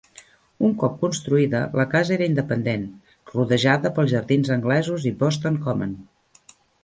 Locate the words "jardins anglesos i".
4.15-5.15